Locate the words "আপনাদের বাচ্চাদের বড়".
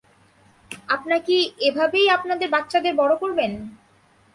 2.09-3.13